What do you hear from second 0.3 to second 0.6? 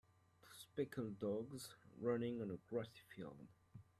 Two